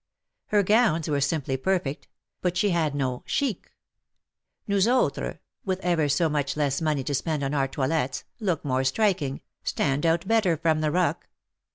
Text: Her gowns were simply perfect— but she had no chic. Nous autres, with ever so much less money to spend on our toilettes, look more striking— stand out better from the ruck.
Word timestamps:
Her 0.47 0.63
gowns 0.63 1.07
were 1.07 1.21
simply 1.21 1.57
perfect— 1.57 2.07
but 2.41 2.57
she 2.57 2.71
had 2.71 2.95
no 2.95 3.21
chic. 3.27 3.71
Nous 4.67 4.87
autres, 4.87 5.37
with 5.63 5.79
ever 5.81 6.09
so 6.09 6.27
much 6.27 6.57
less 6.57 6.81
money 6.81 7.03
to 7.03 7.13
spend 7.13 7.43
on 7.43 7.53
our 7.53 7.67
toilettes, 7.67 8.23
look 8.39 8.65
more 8.65 8.83
striking— 8.83 9.41
stand 9.63 10.03
out 10.07 10.27
better 10.27 10.57
from 10.57 10.81
the 10.81 10.89
ruck. 10.89 11.27